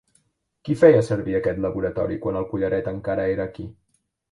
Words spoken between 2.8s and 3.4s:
encara